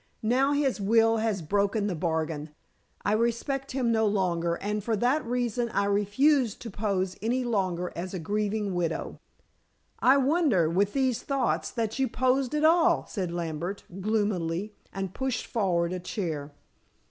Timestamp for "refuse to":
5.85-6.71